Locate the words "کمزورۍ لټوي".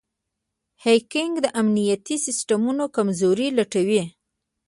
2.95-4.03